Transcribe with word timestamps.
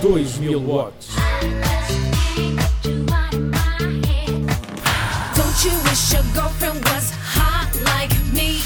2000 0.00 0.66
watts. 0.66 1.14
Don't 5.36 5.64
you 5.64 5.76
wish 5.84 6.12
your 6.14 6.24
girlfriend 6.32 6.82
was 6.86 7.10
hot 7.10 7.68
like 7.84 8.10
me? 8.32 8.62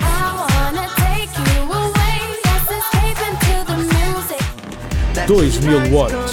I 0.00 0.34
wanna 0.50 0.88
take 0.98 1.30
you 1.38 1.62
away. 1.70 2.18
Let's 2.44 2.66
escape 2.66 3.20
into 3.30 3.62
the 3.70 3.76
music. 3.94 4.42
2000 5.28 5.92
watts. 5.92 6.32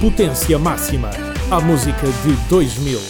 Potência 0.00 0.60
máxima. 0.60 1.10
A 1.50 1.60
música 1.60 2.06
de 2.22 2.36
2000. 2.48 3.00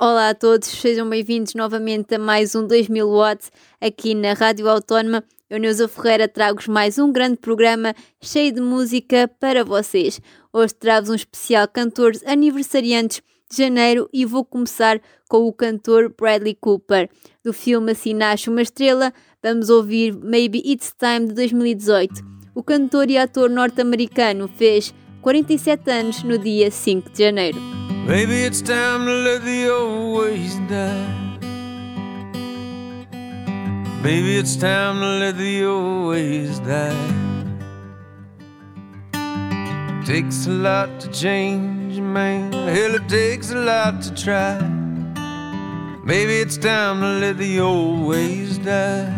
Olá 0.00 0.30
a 0.30 0.34
todos, 0.34 0.66
sejam 0.68 1.08
bem-vindos 1.08 1.54
novamente 1.54 2.16
a 2.16 2.18
mais 2.18 2.56
um 2.56 2.66
2000 2.66 3.08
watts 3.08 3.52
aqui 3.80 4.12
na 4.12 4.32
Rádio 4.32 4.68
Autónoma. 4.68 5.22
Eu, 5.48 5.60
Neuza 5.60 5.86
Ferreira, 5.86 6.26
trago-vos 6.26 6.66
mais 6.66 6.98
um 6.98 7.12
grande 7.12 7.36
programa 7.36 7.94
cheio 8.20 8.52
de 8.52 8.60
música 8.60 9.30
para 9.38 9.64
vocês. 9.64 10.20
Hoje 10.52 10.74
trago-vos 10.74 11.10
um 11.10 11.14
especial 11.14 11.68
cantores 11.68 12.20
aniversariantes 12.26 13.22
de 13.48 13.58
janeiro 13.58 14.10
e 14.12 14.24
vou 14.24 14.44
começar 14.44 15.00
com 15.28 15.46
o 15.46 15.52
cantor 15.52 16.12
Bradley 16.18 16.56
Cooper. 16.60 17.08
Do 17.44 17.52
filme 17.52 17.92
Assim 17.92 18.12
Nasce 18.12 18.50
Uma 18.50 18.60
Estrela, 18.60 19.12
vamos 19.40 19.70
ouvir 19.70 20.16
Maybe 20.16 20.60
It's 20.64 20.92
Time 20.98 21.28
de 21.28 21.34
2018. 21.34 22.24
O 22.52 22.64
cantor 22.64 23.08
e 23.08 23.16
ator 23.16 23.48
norte-americano 23.48 24.48
fez 24.48 24.92
47 25.22 25.88
anos 25.92 26.24
no 26.24 26.38
dia 26.38 26.72
5 26.72 27.10
de 27.10 27.22
janeiro. 27.22 27.60
Maybe 28.08 28.44
it's 28.44 28.60
time 28.60 29.04
to 29.04 29.12
let 29.12 29.44
the 29.44 29.70
old 29.70 30.18
ways 30.18 30.56
die. 30.68 31.25
Maybe 34.06 34.36
it's 34.36 34.54
time 34.54 35.00
to 35.00 35.06
let 35.18 35.36
the 35.36 35.64
old 35.64 36.10
ways 36.10 36.60
die. 36.60 36.94
Takes 40.04 40.46
a 40.46 40.50
lot 40.50 41.00
to 41.00 41.08
change 41.10 41.98
a 41.98 42.02
man. 42.02 42.52
Hell, 42.52 42.94
it 42.94 43.08
takes 43.08 43.50
a 43.50 43.56
lot 43.56 44.00
to 44.02 44.14
try. 44.14 44.60
Maybe 46.04 46.38
it's 46.38 46.56
time 46.56 47.00
to 47.00 47.18
let 47.18 47.36
the 47.38 47.58
old 47.58 48.06
ways 48.06 48.58
die. 48.58 49.12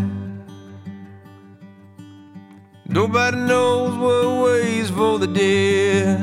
Nobody 2.87 3.37
knows 3.37 3.95
what 3.95 4.43
ways 4.43 4.89
for 4.89 5.19
the 5.19 5.27
dead. 5.27 6.19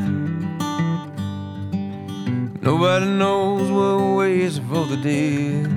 Nobody 2.63 3.05
knows 3.05 3.69
what 3.69 4.17
ways 4.17 4.57
for 4.57 4.87
the 4.87 4.97
dead. 4.97 5.74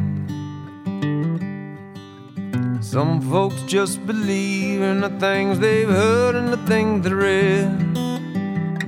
Some 2.90 3.20
folks 3.20 3.60
just 3.66 4.06
believe 4.06 4.80
in 4.80 5.02
the 5.02 5.10
things 5.20 5.58
they've 5.58 5.90
heard 5.90 6.34
and 6.34 6.48
the 6.48 6.56
things 6.66 7.04
they 7.04 7.12
read. 7.12 7.68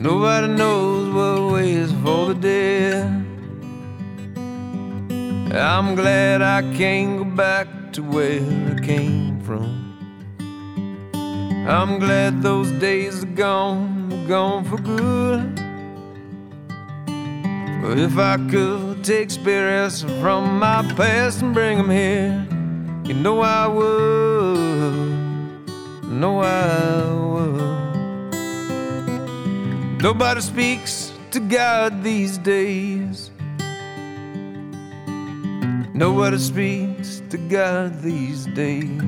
Nobody 0.00 0.46
knows 0.46 1.12
what 1.14 1.52
ways 1.52 1.92
for 2.02 2.32
the 2.32 2.34
dead. 2.34 3.04
I'm 5.54 5.96
glad 5.96 6.40
I 6.40 6.62
can't 6.78 7.18
go 7.18 7.24
back 7.24 7.92
to 7.92 8.02
where 8.02 8.40
I 8.74 8.80
came 8.80 9.38
from. 9.42 9.68
I'm 11.68 11.98
glad 11.98 12.40
those 12.40 12.70
days 12.80 13.22
are 13.22 13.26
gone, 13.26 14.26
gone 14.26 14.64
for 14.64 14.78
good. 14.78 15.56
But 17.82 17.98
if 17.98 18.16
I 18.16 18.38
could 18.50 19.04
take 19.04 19.30
spirits 19.30 20.04
from 20.22 20.58
my 20.58 20.90
past 20.96 21.42
and 21.42 21.52
bring 21.52 21.76
them 21.76 21.90
here, 21.90 22.59
you 23.10 23.16
know 23.16 23.40
I 23.40 23.66
would. 23.66 25.08
No, 26.04 26.38
I 26.38 27.12
would. 27.32 28.30
Nobody 30.00 30.40
speaks 30.40 31.12
to 31.32 31.40
God 31.40 32.04
these 32.04 32.38
days. 32.38 33.32
Nobody 35.92 36.38
speaks 36.38 37.20
to 37.30 37.36
God 37.36 38.00
these 38.00 38.46
days. 38.46 39.02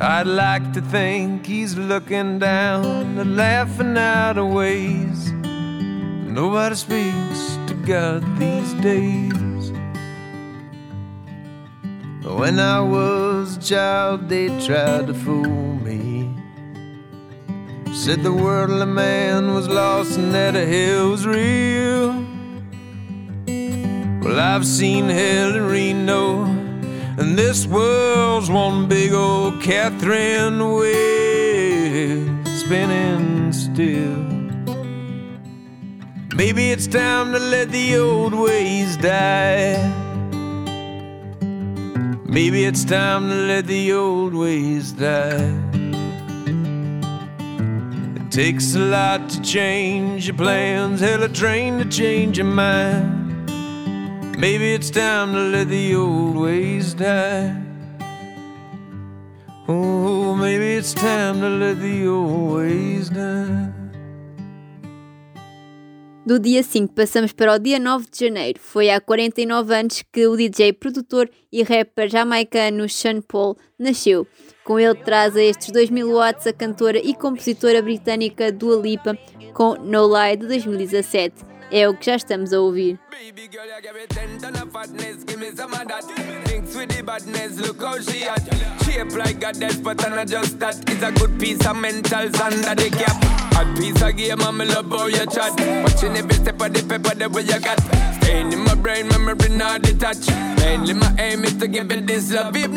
I'd 0.00 0.26
like 0.26 0.72
to 0.72 0.80
think 0.80 1.46
he's 1.46 1.76
looking 1.78 2.40
down 2.40 3.18
and 3.20 3.36
laughing 3.36 3.96
out 3.96 4.36
of 4.36 4.48
ways. 4.48 5.30
Nobody 6.40 6.74
speaks 6.74 7.56
to 7.68 7.74
God 7.86 8.24
these 8.36 8.74
days. 8.82 9.55
When 12.36 12.60
I 12.60 12.80
was 12.82 13.56
a 13.56 13.60
child, 13.60 14.28
they 14.28 14.48
tried 14.66 15.06
to 15.06 15.14
fool 15.14 15.76
me. 15.76 16.30
Said 17.94 18.22
the 18.22 18.30
worldly 18.30 18.84
man 18.84 19.54
was 19.54 19.68
lost 19.68 20.18
and 20.18 20.34
that 20.34 20.52
hell 20.52 21.12
was 21.12 21.26
real. 21.26 22.12
Well, 24.22 24.38
I've 24.38 24.66
seen 24.66 25.08
hell 25.08 25.56
in 25.56 25.64
Reno, 25.64 26.44
and 27.18 27.38
this 27.38 27.66
world's 27.66 28.50
one 28.50 28.86
big 28.86 29.14
old 29.14 29.62
Catherine 29.62 30.58
wheel 30.74 32.44
spinning 32.44 33.50
still. 33.50 34.26
Maybe 36.36 36.70
it's 36.70 36.86
time 36.86 37.32
to 37.32 37.38
let 37.38 37.70
the 37.70 37.96
old 37.96 38.34
ways 38.34 38.98
die. 38.98 40.05
Maybe 42.36 42.66
it's 42.66 42.84
time 42.84 43.30
to 43.30 43.34
let 43.34 43.66
the 43.66 43.94
old 43.94 44.34
ways 44.34 44.92
die. 44.92 45.58
It 48.14 48.30
takes 48.30 48.74
a 48.74 48.78
lot 48.78 49.30
to 49.30 49.40
change 49.40 50.26
your 50.26 50.36
plans, 50.36 51.00
hell, 51.00 51.22
a 51.22 51.30
train 51.30 51.78
to 51.78 51.86
change 51.86 52.36
your 52.36 52.46
mind. 52.46 53.48
Maybe 54.38 54.74
it's 54.74 54.90
time 54.90 55.32
to 55.32 55.40
let 55.48 55.68
the 55.68 55.94
old 55.94 56.36
ways 56.36 56.92
die. 56.92 57.56
Oh, 59.66 60.34
maybe 60.34 60.74
it's 60.74 60.92
time 60.92 61.40
to 61.40 61.48
let 61.48 61.80
the 61.80 62.06
old 62.06 62.52
ways 62.56 63.08
die. 63.08 63.65
Do 66.26 66.40
dia 66.40 66.60
5 66.60 66.92
passamos 66.92 67.32
para 67.32 67.54
o 67.54 67.58
dia 67.60 67.78
9 67.78 68.06
de 68.10 68.26
janeiro. 68.26 68.58
Foi 68.60 68.90
há 68.90 69.00
49 69.00 69.72
anos 69.72 70.02
que 70.12 70.26
o 70.26 70.36
DJ, 70.36 70.72
produtor 70.72 71.30
e 71.52 71.62
rapper 71.62 72.08
jamaicano 72.08 72.88
Sean 72.88 73.20
Paul 73.20 73.56
nasceu. 73.78 74.26
Com 74.64 74.80
ele 74.80 74.96
traz 74.96 75.36
a 75.36 75.40
estes 75.40 75.70
2000 75.70 76.10
watts 76.10 76.44
a 76.48 76.52
cantora 76.52 76.98
e 76.98 77.14
compositora 77.14 77.80
britânica 77.80 78.50
Dua 78.50 78.74
Lipa 78.74 79.16
com 79.54 79.74
No 79.76 80.08
Lie 80.08 80.36
de 80.36 80.48
2017. 80.48 81.55
É 81.70 81.88
o 81.88 81.94
que 81.94 82.06
já 82.06 82.16
estamos 82.16 82.52
a 82.52 82.60
ouvir. 82.60 82.98
Hot 93.56 93.74
piece 93.74 94.02
of 94.02 94.12
I'm 94.12 94.58
love 94.58 94.90
how 94.90 95.06
you 95.06 95.26
chat. 95.26 95.58
Watching 95.82 96.16
every 96.16 96.34
step 96.34 96.60
of 96.60 96.72
the 96.74 96.82
paper, 96.86 97.14
the 97.14 97.28
way 97.30 97.42
you 97.42 97.58
got. 97.58 97.80
Staying 98.20 98.52
in 98.52 98.60
my 98.60 98.74
brain, 98.74 99.08
memory 99.08 99.48
not 99.48 99.80
detached. 99.80 100.30
Mainly 100.58 100.92
my 100.92 101.14
aim 101.18 101.42
is 101.42 101.54
to 101.54 101.66
give 101.66 101.90
it 101.90 102.06
this 102.06 102.30
love. 102.32 102.52
The 102.52 102.68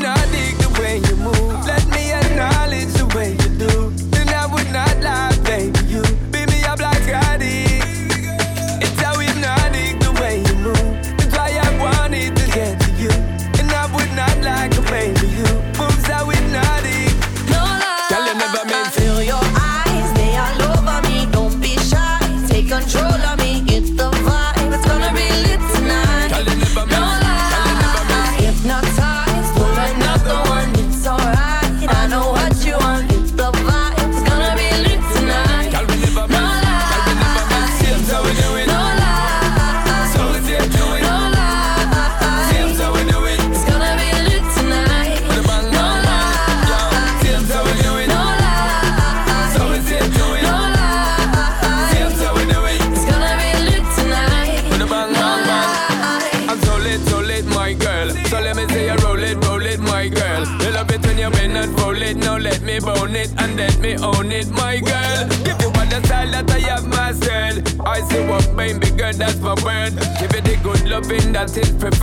way 0.80 1.00
you 1.00 1.16
move. 1.18 1.66
Let 1.66 1.86
me 1.90 2.14
acknowledge 2.14 2.94
the 2.94 3.06
way 3.14 3.32
you 3.32 3.50
do. 3.60 3.90
Then 4.10 4.30
I 4.30 4.46
would 4.46 4.72
not 4.72 5.02
lie. 5.02 5.39
Prepare 71.60 71.99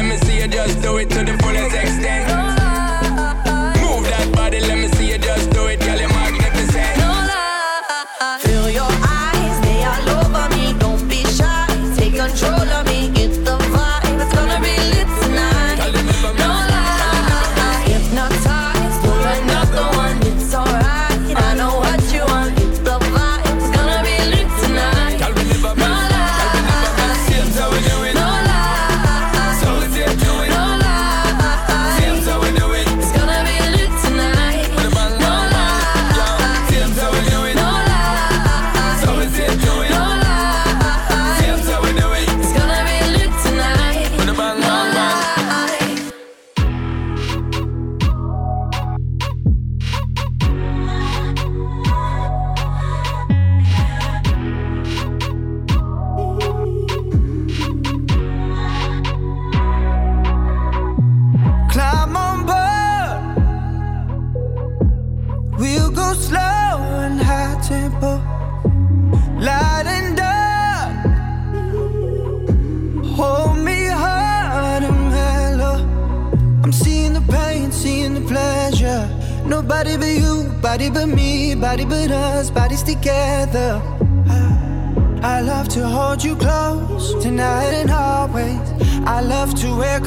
Let 0.00 0.08
me 0.08 0.16
see 0.16 0.40
you 0.40 0.48
just 0.48 0.80
do 0.80 0.96
it 0.96 1.10
to 1.10 1.22
the 1.22 1.36
fullest 1.42 1.74
extent. 1.74 1.89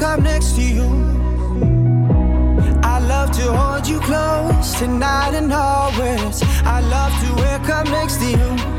next 0.03 0.55
to 0.55 0.61
you. 0.61 0.83
I 2.83 2.99
love 2.99 3.31
to 3.31 3.53
hold 3.53 3.87
you 3.87 3.99
close 4.01 4.77
tonight 4.77 5.33
and 5.33 5.51
always. 5.53 6.43
I 6.65 6.81
love 6.81 7.13
to 7.23 7.29
wake 7.41 7.69
up 7.69 7.85
next 7.87 8.17
to 8.17 8.29
you. 8.29 8.72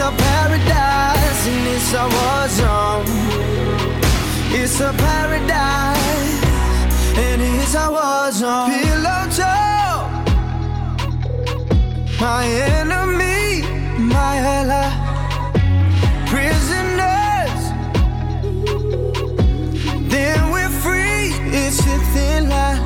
It's 0.00 0.06
a 0.06 0.12
paradise, 0.12 1.46
and 1.48 1.66
it's 1.74 1.92
our 1.92 2.08
war 2.08 2.48
zone. 2.48 3.04
It's 4.54 4.80
a 4.80 4.92
paradise, 4.92 6.38
and 7.18 7.42
it's 7.42 7.74
our 7.74 7.90
war 7.90 8.30
zone. 8.30 8.70
Pillow 8.70 9.26
talk, 9.34 10.06
my 12.20 12.46
enemy, 12.46 13.66
my 13.98 14.36
ally. 14.38 14.88
Prisoners, 16.28 17.62
then 20.12 20.38
we're 20.52 20.74
free. 20.78 21.34
It's 21.50 21.80
a 21.80 21.98
thin 22.14 22.48
line. 22.48 22.80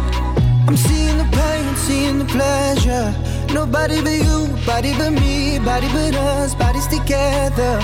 I'm 0.67 0.79
seeing 0.79 1.19
the 1.19 1.29
pain, 1.31 1.77
seeing 1.77 2.19
the 2.21 2.25
pleasure. 2.25 3.22
Nobody 3.53 4.01
but 4.01 4.17
you, 4.17 4.49
body 4.65 4.93
but 4.97 5.11
me, 5.11 5.59
body 5.59 5.87
but 5.89 6.15
us, 6.15 6.55
bodies 6.55 6.87
together. 6.87 7.79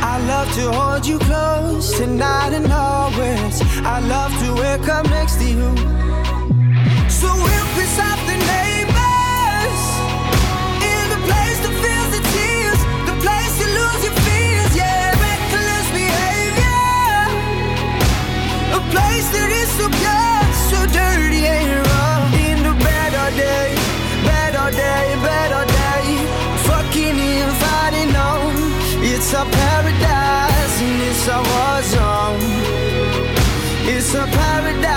I 0.00 0.18
love 0.26 0.52
to 0.54 0.70
hold 0.70 1.06
you 1.06 1.18
close 1.18 1.96
tonight 1.96 2.52
and 2.52 2.70
always. 2.70 3.62
I 3.86 4.00
love 4.00 4.32
to 4.42 4.54
wake 4.60 4.88
up 4.88 5.06
next 5.08 5.36
to 5.36 5.48
you. 5.48 6.17
I 31.30 31.40
was 31.40 31.96
wrong. 31.96 32.38
It's 33.86 34.14
a 34.14 34.24
paradise. 34.26 34.87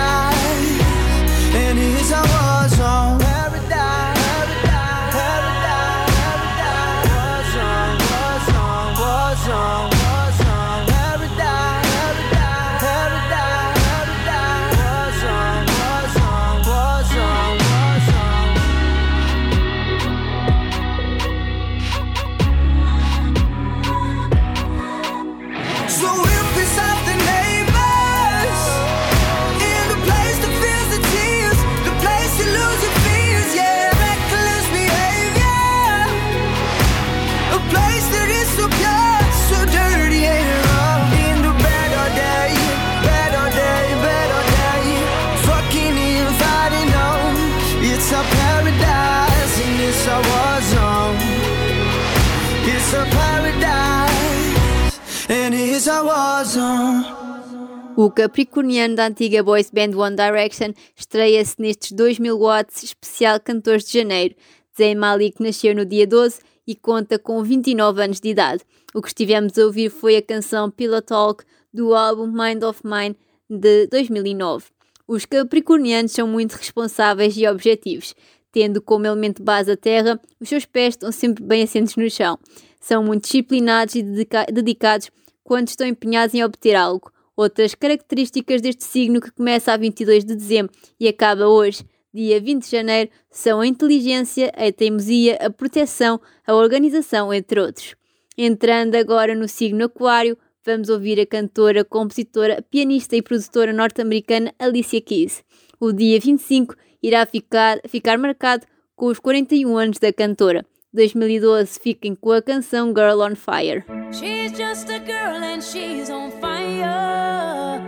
O 57.96 58.10
capricorniano 58.10 58.96
da 58.96 59.08
antiga 59.08 59.44
boys 59.44 59.70
band 59.70 59.96
One 59.96 60.16
Direction 60.16 60.74
estreia-se 60.96 61.56
nestes 61.60 61.92
2000 61.92 62.36
watts 62.40 62.82
especial 62.84 63.40
Cantores 63.40 63.86
de 63.86 64.00
Janeiro. 64.00 64.34
Zayn 64.76 64.96
Malik 64.96 65.42
nasceu 65.42 65.76
no 65.76 65.86
dia 65.86 66.08
12 66.08 66.40
e 66.66 66.76
conta 66.76 67.20
com 67.20 67.44
29 67.44 68.04
anos 68.04 68.20
de 68.20 68.30
idade. 68.30 68.64
O 68.94 69.02
que 69.02 69.10
estivemos 69.10 69.56
a 69.58 69.66
ouvir 69.66 69.92
foi 69.92 70.16
a 70.18 70.22
canção 70.22 70.72
Pillow 70.72 71.02
Talk 71.02 71.44
do 71.72 71.94
álbum 71.94 72.28
Mind 72.28 72.64
of 72.64 72.82
Mine 72.84 73.16
de 73.48 73.86
2009. 73.88 74.66
Os 75.08 75.26
capricornianos 75.26 76.12
são 76.12 76.28
muito 76.28 76.54
responsáveis 76.54 77.38
e 77.38 77.48
objetivos. 77.48 78.16
Tendo 78.52 78.82
como 78.82 79.06
elemento 79.06 79.44
base 79.44 79.72
a 79.72 79.78
terra, 79.78 80.20
os 80.40 80.50
seus 80.50 80.66
pés 80.66 80.96
estão 80.96 81.12
sempre 81.12 81.44
bem 81.44 81.64
assentos 81.64 81.96
no 81.96 82.10
chão. 82.10 82.40
São 82.80 83.04
muito 83.04 83.24
disciplinados 83.24 83.94
e 83.94 84.02
dedica 84.02 84.46
dedicados 84.52 85.12
quando 85.44 85.68
estão 85.68 85.88
empenhados 85.88 86.34
em 86.34 86.44
obter 86.44 86.76
algo. 86.76 87.12
Outras 87.36 87.74
características 87.74 88.62
deste 88.62 88.84
signo 88.84 89.22
que 89.22 89.32
começa 89.32 89.74
a 89.74 89.78
22 89.78 90.26
de 90.26 90.36
dezembro 90.36 90.74
e 91.00 91.08
acaba 91.08 91.48
hoje, 91.48 91.84
dia 92.14 92.40
20 92.40 92.64
de 92.64 92.72
janeiro, 92.72 93.10
são 93.30 93.62
a 93.62 93.68
inteligência, 93.68 94.52
a 94.56 94.72
teimosia, 94.72 95.38
a 95.42 95.50
proteção, 95.50 96.20
a 96.46 96.54
organização, 96.54 97.34
entre 97.34 97.60
outros. 97.60 97.96
Entrando 98.38 98.96
agora 98.96 99.34
no 99.34 99.48
signo 99.48 99.86
Aquário, 99.86 100.38
vamos 100.66 100.90
ouvir 100.90 101.20
a 101.20 101.26
cantora, 101.26 101.84
compositora, 101.84 102.62
pianista 102.62 103.16
e 103.16 103.22
produtora 103.22 103.74
norte-americana 103.74 104.54
Alicia 104.60 105.02
Keys. 105.02 105.44
O 105.80 105.92
dia 105.92 106.20
25 106.20 106.76
irá 107.02 107.26
ficar, 107.26 107.80
ficar 107.88 108.18
marcado 108.18 108.66
com 108.96 109.08
os 109.08 109.20
41 109.20 109.76
anos 109.78 109.98
da 109.98 110.14
cantora. 110.14 110.66
2012 110.94 111.80
fiquem 111.80 112.14
com 112.14 112.32
a 112.32 112.42
canção 112.42 112.94
Girl 112.94 113.22
on 113.22 113.36
Fire. 113.36 113.86
She's 114.12 114.52
just 114.52 114.90
a 114.90 115.00
girl 115.00 115.42
and 115.42 115.62
she's 115.64 116.10
on 116.10 116.32
fire. 116.32 117.82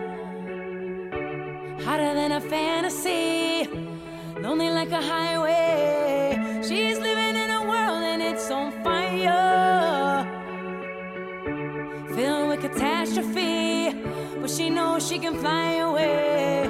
Hotter 1.83 2.13
than 2.13 2.31
a 2.31 2.39
fantasy. 2.39 3.69
Lonely 4.41 4.69
like 4.69 4.93
a 4.93 5.01
highway. 5.01 6.39
She's 6.61 6.97
living 6.97 7.35
in 7.35 7.51
a 7.51 7.61
world 7.67 8.03
and 8.03 8.21
it's 8.21 8.49
on 8.49 8.71
fire. 8.83 10.25
Filled 12.15 12.47
with 12.47 12.61
catastrophe. 12.61 13.93
But 14.39 14.49
she 14.49 14.69
knows 14.69 15.05
she 15.05 15.19
can 15.19 15.35
fly 15.35 15.73
away. 15.75 16.69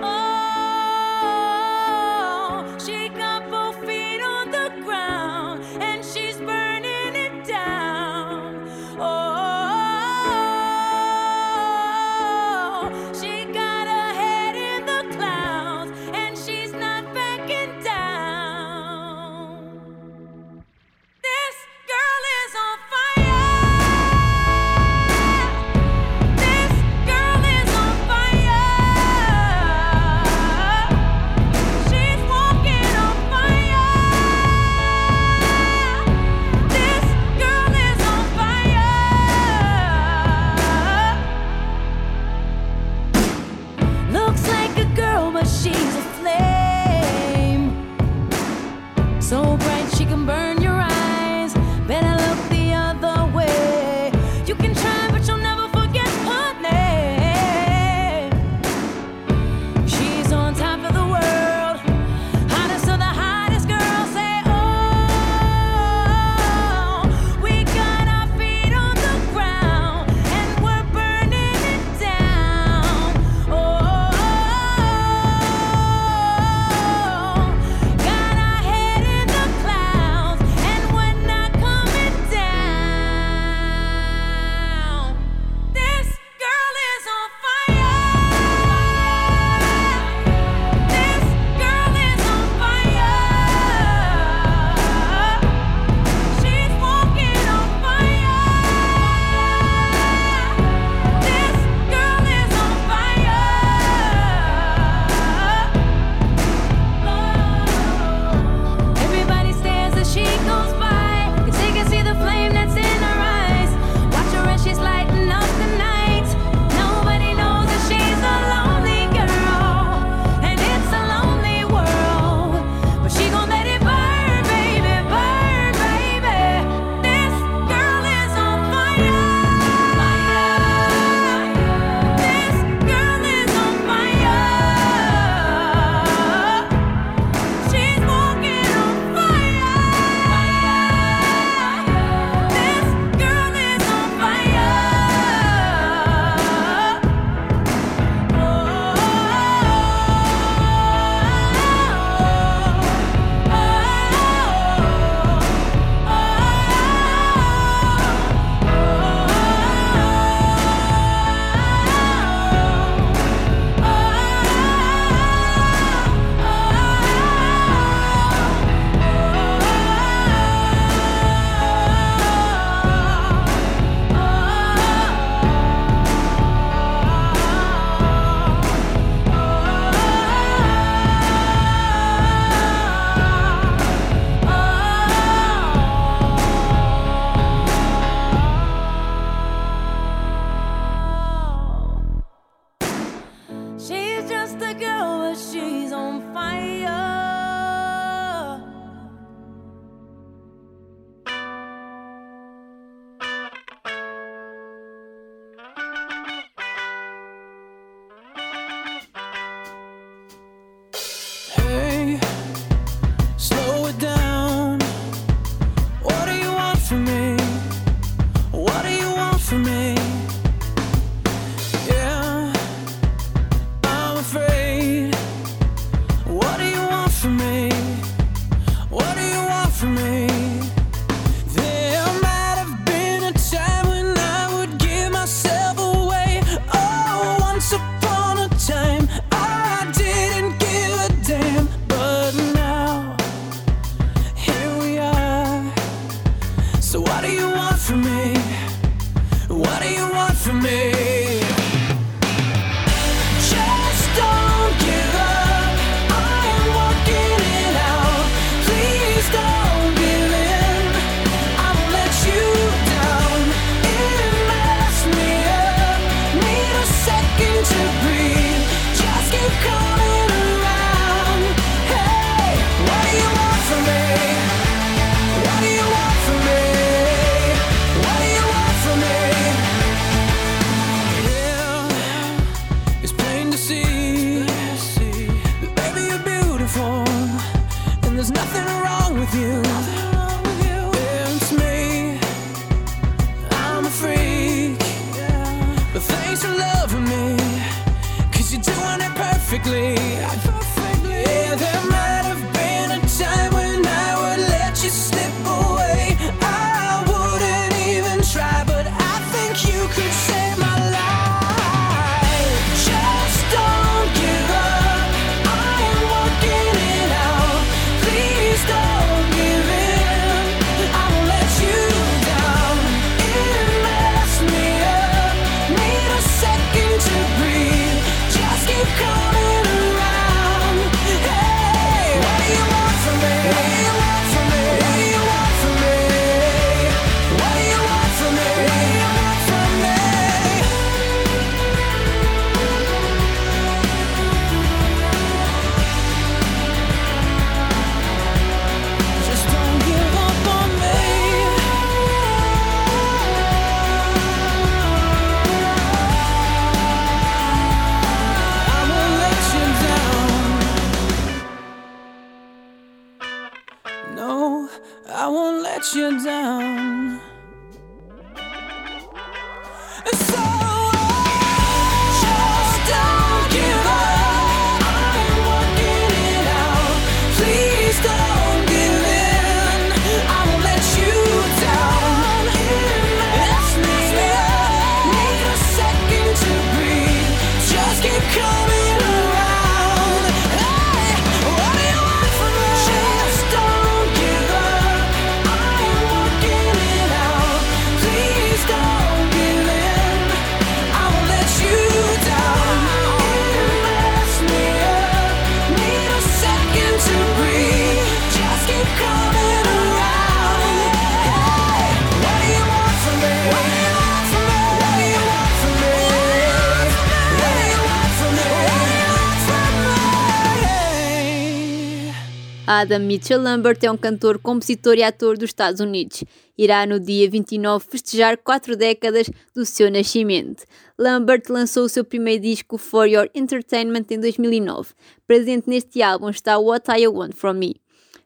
Adam 422.83 422.99
Mitchell 422.99 423.41
Lambert 423.41 423.79
é 423.81 423.89
um 423.89 423.95
cantor, 423.95 424.37
compositor 424.39 424.95
e 424.95 425.03
ator 425.03 425.37
dos 425.37 425.51
Estados 425.51 425.79
Unidos. 425.79 426.21
Irá 426.57 426.85
no 426.85 426.99
dia 426.99 427.29
29 427.29 427.85
festejar 427.89 428.37
quatro 428.37 428.75
décadas 428.75 429.29
do 429.55 429.65
seu 429.65 429.89
nascimento. 429.89 430.65
Lambert 430.99 431.43
lançou 431.47 431.85
o 431.85 431.89
seu 431.89 432.03
primeiro 432.03 432.43
disco 432.43 432.77
For 432.77 433.07
Your 433.07 433.29
Entertainment 433.33 434.07
em 434.11 434.19
2009. 434.19 434.89
Presente 435.25 435.69
neste 435.69 436.01
álbum 436.01 436.29
está 436.29 436.57
What 436.59 436.91
I 436.91 437.07
Want 437.07 437.33
From 437.33 437.53
Me. 437.53 437.75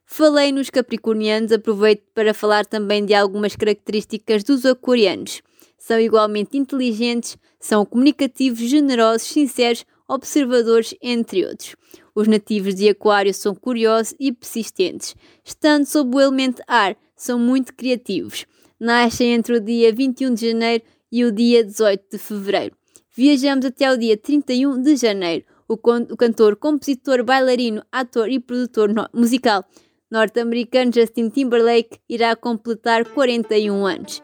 Falei 0.03 0.51
nos 0.51 0.71
capricornianos, 0.71 1.51
aproveito 1.51 2.01
para 2.15 2.33
falar 2.33 2.65
também 2.65 3.05
de 3.05 3.13
algumas 3.13 3.55
características 3.55 4.43
dos 4.43 4.65
aquarianos. 4.65 5.43
São 5.77 5.99
igualmente 5.99 6.57
inteligentes, 6.57 7.37
são 7.59 7.85
comunicativos, 7.85 8.67
generosos, 8.67 9.27
sinceros, 9.27 9.85
observadores, 10.07 10.95
entre 11.01 11.45
outros. 11.45 11.75
Os 12.15 12.27
nativos 12.27 12.75
de 12.75 12.89
Aquário 12.89 13.33
são 13.33 13.53
curiosos 13.53 14.15
e 14.19 14.31
persistentes. 14.31 15.15
Estando 15.43 15.85
sob 15.85 16.15
o 16.15 16.21
elemento 16.21 16.61
ar, 16.67 16.95
são 17.15 17.37
muito 17.37 17.73
criativos. 17.73 18.45
Nascem 18.79 19.33
entre 19.33 19.57
o 19.57 19.59
dia 19.59 19.91
21 19.91 20.33
de 20.33 20.49
janeiro 20.49 20.83
e 21.11 21.25
o 21.25 21.31
dia 21.31 21.63
18 21.63 22.05
de 22.11 22.17
fevereiro. 22.17 22.75
Viajamos 23.15 23.65
até 23.65 23.91
o 23.91 23.97
dia 23.97 24.15
31 24.15 24.81
de 24.81 24.95
janeiro. 24.95 25.45
O, 25.67 25.75
cantor, 25.75 26.55
compositor, 26.55 27.23
bailarino, 27.23 27.83
ator 27.91 28.29
e 28.29 28.39
produtor 28.39 28.93
no 28.93 29.07
musical 29.13 29.65
norte-americano 30.09 30.91
Justin 30.93 31.29
Timberlake 31.29 31.99
irá 32.07 32.35
completar 32.35 33.05
41 33.05 33.85
anos. 33.85 34.23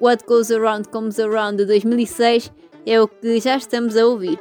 What 0.00 0.24
Goes 0.26 0.50
Around 0.50 0.88
Comes 0.90 1.18
Around 1.18 1.58
de 1.58 1.66
2006 1.66 2.52
é 2.86 3.00
o 3.00 3.08
que 3.08 3.40
já 3.40 3.56
estamos 3.56 3.96
a 3.96 4.06
ouvir. 4.06 4.38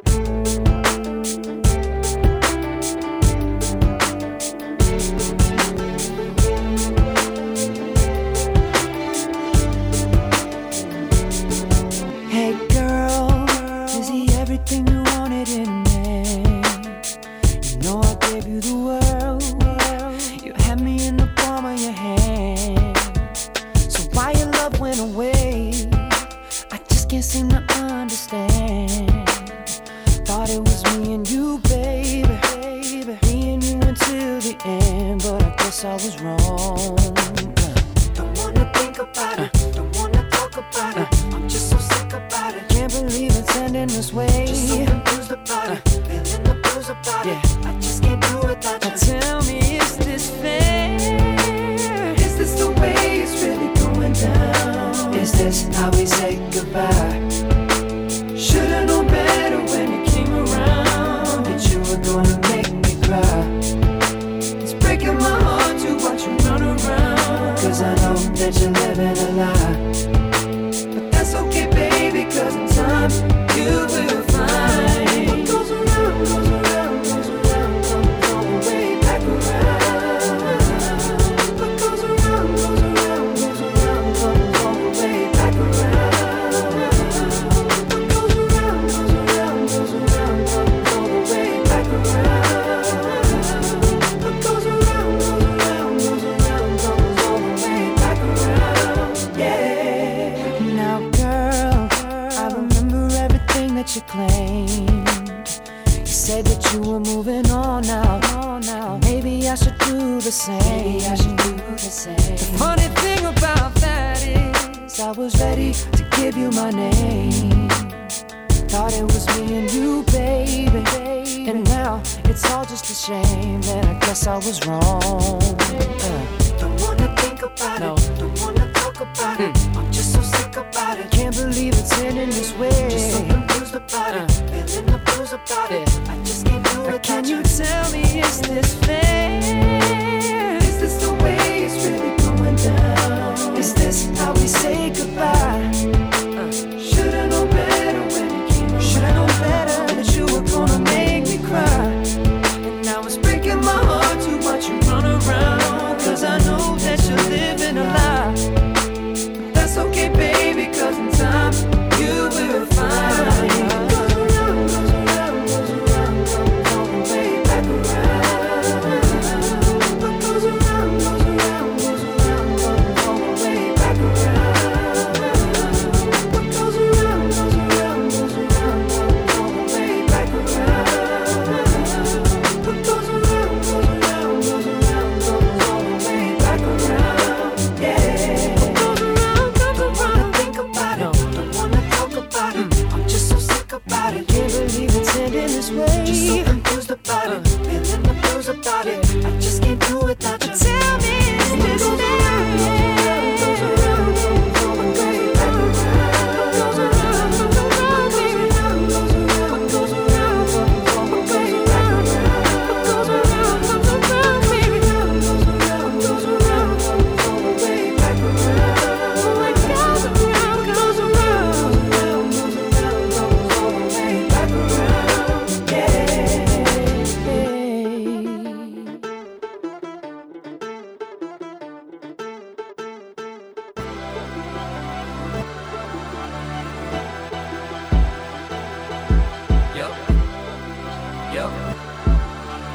Talk 128.98 129.18
about 129.18 129.40
it. 129.40 129.58
Hmm. 129.58 129.78
I'm 129.78 129.92
just 129.92 130.14
so 130.14 130.22
sick 130.22 130.56
about 130.58 131.00
it. 131.00 131.12
Can't 131.12 131.36
believe 131.36 131.74
it's 131.74 131.98
ending 132.00 132.30
this 132.30 132.54
way. 132.56 132.90
Just 132.90 133.12
so 133.12 133.26
confused 133.26 133.76
about 133.76 134.16
it, 134.16 134.22
uh. 134.22 134.28
feeling 134.28 134.86
the 134.86 134.98
blues 135.06 135.34
about 135.34 135.72
it. 135.72 135.90
I 136.10 136.18
just 136.24 136.46
can't 136.46 136.66
do 136.72 136.86
it. 136.86 137.04
Can 137.04 137.26
you 137.26 137.44
tell 137.44 137.92
me, 137.92 138.02
is 138.20 138.42
this 138.42 138.74
fair? 138.86 139.27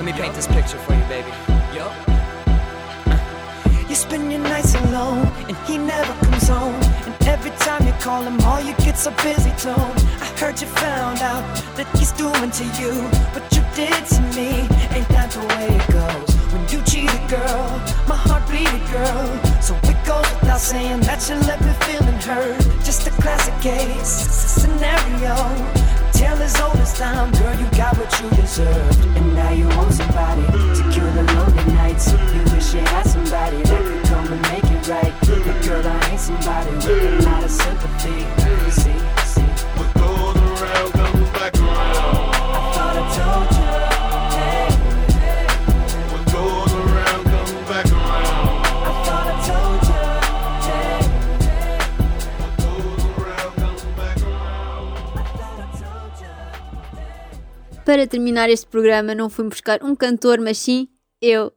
Let 0.03 0.17
me 0.17 0.21
paint 0.21 0.35
this 0.35 0.49
picture 0.49 0.79
for 0.79 0.95
you, 0.95 1.05
baby. 1.05 1.31
Yup. 1.73 1.93
You 3.89 3.95
spend 3.95 4.33
your 4.33 4.41
nights 4.41 4.75
alone, 4.75 5.29
and 5.47 5.57
he 5.59 5.79
never 5.79 6.13
comes 6.27 6.49
home. 6.49 6.75
And 7.07 7.15
every 7.29 7.53
time 7.53 7.87
you 7.87 7.93
call 8.01 8.25
him, 8.25 8.41
all 8.41 8.61
you 8.61 8.75
get's 8.83 9.07
a 9.07 9.13
busy 9.23 9.53
tone. 9.63 9.95
I 10.19 10.27
heard 10.41 10.61
you 10.61 10.67
found 10.67 11.21
out 11.21 11.45
that 11.77 11.87
he's 11.97 12.11
doing 12.11 12.51
to 12.51 12.65
you 12.83 12.95
what 13.31 13.47
you 13.55 13.63
did 13.79 13.95
to 13.95 14.21
me. 14.35 14.67
Ain't 14.91 15.09
that 15.15 15.31
the 15.31 15.47
way 15.55 15.71
it 15.71 15.87
goes? 15.95 16.35
When 16.51 16.63
you 16.67 16.83
cheat 16.83 17.07
a 17.09 17.23
girl, 17.31 17.71
my 18.09 18.19
heart 18.19 18.45
bleeded, 18.51 18.83
girl. 18.91 19.63
So 19.63 19.79
it 19.85 20.05
goes 20.05 20.27
without 20.41 20.59
saying 20.59 21.03
that 21.03 21.23
you 21.31 21.37
left 21.47 21.63
me 21.63 21.75
feeling 21.87 22.19
hurt. 22.27 22.59
Just 22.83 23.07
a 23.07 23.11
classic 23.23 23.55
case 23.63 24.11
scenario. 24.59 26.02
Tale 26.23 26.41
as 26.41 26.61
old 26.61 26.77
as 26.77 26.97
time, 26.97 27.33
girl, 27.33 27.59
you 27.59 27.69
got 27.77 27.99
what 27.99 28.11
you 28.21 28.31
deserved. 28.31 29.05
And 29.17 29.35
now 29.35 29.51
you 29.51 29.67
want 29.71 29.93
somebody 29.93 30.47
to 30.47 30.83
cure 30.93 31.11
the 31.19 31.25
lonely 31.35 31.65
nights. 31.75 32.13
You 32.13 32.43
wish 32.55 32.75
you 32.75 32.79
had 32.79 33.03
somebody 33.09 33.61
that 33.63 33.83
could 33.83 34.05
come 34.05 34.33
and 34.33 34.43
make 34.43 34.63
it 34.63 34.87
right. 34.87 35.13
But 35.19 35.67
girl, 35.67 35.85
I 35.85 36.11
ain't 36.13 36.21
somebody 36.21 36.71
with 36.77 36.87
a 36.87 37.29
lot 37.29 37.43
of 37.43 37.51
sympathy. 37.51 38.21
See, 38.71 39.01
see. 39.33 39.51
What 39.77 39.93
goes 39.95 40.63
around 40.63 40.93
comes 40.93 41.31
back 41.31 41.55
around. 41.57 41.75
I 41.75 42.73
thought 42.73 42.97
I 42.97 43.05
told 43.17 43.57
you. 43.57 43.62
Para 57.93 58.07
terminar 58.07 58.49
este 58.49 58.67
programa, 58.67 59.15
não 59.15 59.29
fui 59.29 59.47
buscar 59.47 59.85
um 59.85 59.95
cantor, 59.95 60.41
mas 60.41 60.57
sim 60.57 60.89
eu. 61.21 61.53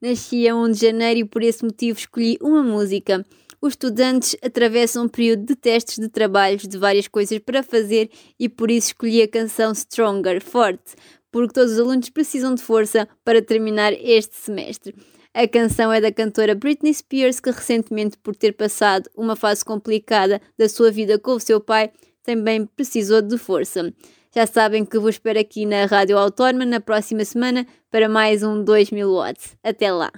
Nasci 0.00 0.46
a 0.46 0.54
1 0.54 0.70
de 0.70 0.78
janeiro 0.78 1.18
e 1.18 1.24
por 1.24 1.42
esse 1.42 1.64
motivo 1.64 1.98
escolhi 1.98 2.38
uma 2.40 2.62
música. 2.62 3.26
Os 3.60 3.72
estudantes 3.72 4.36
atravessam 4.40 5.06
um 5.06 5.08
período 5.08 5.46
de 5.46 5.56
testes 5.56 5.98
de 5.98 6.08
trabalhos, 6.08 6.62
de 6.62 6.78
várias 6.78 7.08
coisas 7.08 7.40
para 7.40 7.60
fazer 7.64 8.08
e 8.38 8.48
por 8.48 8.70
isso 8.70 8.90
escolhi 8.90 9.20
a 9.20 9.26
canção 9.26 9.74
Stronger, 9.74 10.40
Forte, 10.40 10.94
porque 11.28 11.54
todos 11.54 11.72
os 11.72 11.80
alunos 11.80 12.08
precisam 12.08 12.54
de 12.54 12.62
força 12.62 13.08
para 13.24 13.42
terminar 13.42 13.92
este 13.92 14.36
semestre. 14.36 14.94
A 15.34 15.48
canção 15.48 15.92
é 15.92 16.00
da 16.00 16.12
cantora 16.12 16.54
Britney 16.54 16.94
Spears, 16.94 17.40
que 17.40 17.50
recentemente, 17.50 18.16
por 18.16 18.36
ter 18.36 18.52
passado 18.52 19.10
uma 19.16 19.34
fase 19.34 19.64
complicada 19.64 20.40
da 20.56 20.68
sua 20.68 20.92
vida 20.92 21.18
com 21.18 21.32
o 21.32 21.40
seu 21.40 21.60
pai, 21.60 21.90
também 22.22 22.64
precisou 22.64 23.20
de 23.20 23.36
força. 23.36 23.92
Já 24.32 24.46
sabem 24.46 24.84
que 24.84 24.96
vos 24.96 25.16
espero 25.16 25.40
aqui 25.40 25.66
na 25.66 25.86
Rádio 25.86 26.16
Autónoma 26.16 26.64
na 26.64 26.80
próxima 26.80 27.24
semana 27.24 27.66
para 27.90 28.08
mais 28.08 28.44
um 28.44 28.62
2000 28.62 29.12
watts. 29.12 29.56
Até 29.62 29.90
lá! 29.92 30.12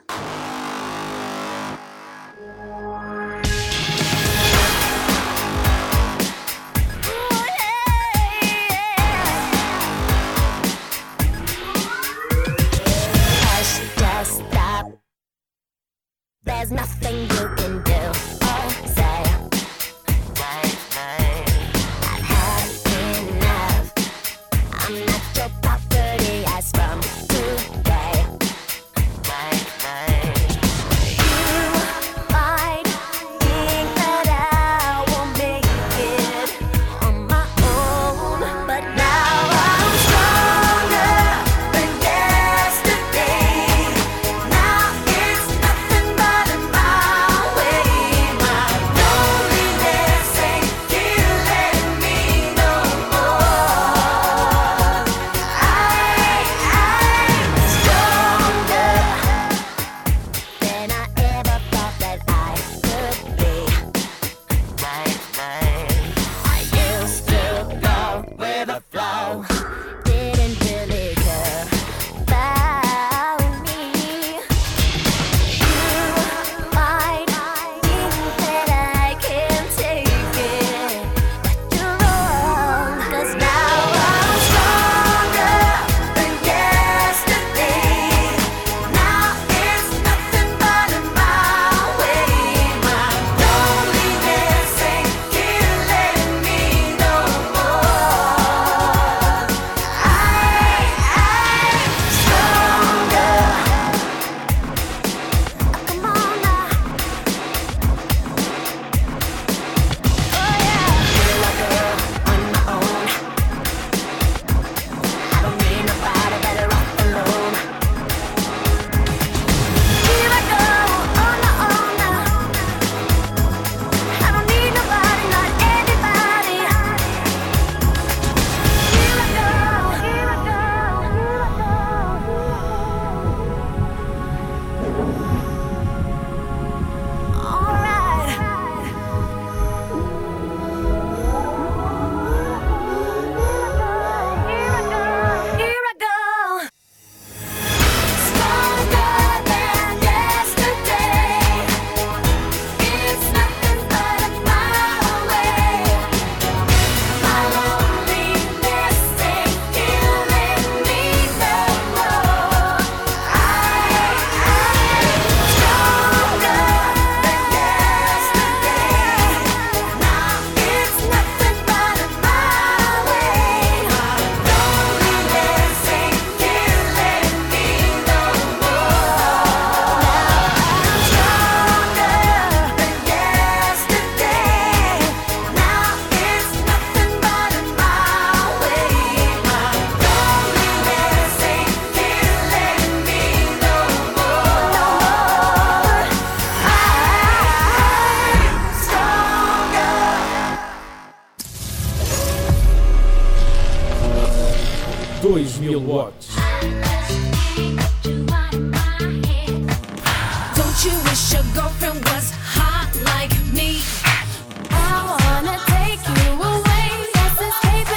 There's 16.45 16.71
nothing 16.71 17.23
you 17.23 17.49
can 17.57 17.83
do 17.83 17.92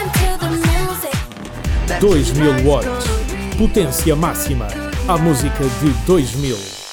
into 0.02 0.38
the 0.40 0.50
music. 0.50 1.16
2000 2.00 2.66
watts. 2.66 3.06
Potência 3.58 4.16
máxima. 4.16 4.68
A 5.08 5.18
música 5.18 5.64
de 5.82 5.90
2000. 6.06 6.85